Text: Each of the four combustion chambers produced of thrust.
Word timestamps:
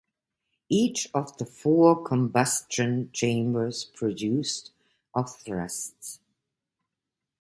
Each 0.71 1.07
of 1.13 1.37
the 1.37 1.45
four 1.45 2.03
combustion 2.03 3.11
chambers 3.13 3.85
produced 3.85 4.71
of 5.13 5.35
thrust. 5.37 6.19